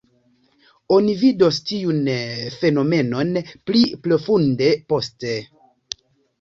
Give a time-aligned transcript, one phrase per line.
[0.95, 2.09] Oni vidos tiun
[2.55, 3.35] fenomenon
[3.71, 5.39] pli profunde poste.